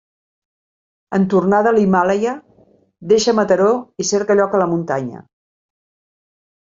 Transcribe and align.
En 1.17 1.27
tornar 1.33 1.59
de 1.67 1.73
l’Himàlaia 1.75 2.33
deixa 3.11 3.37
Mataró 3.41 3.69
i 4.05 4.09
cerca 4.13 4.39
lloc 4.41 4.57
a 4.59 4.63
la 4.63 4.69
muntanya. 4.73 5.25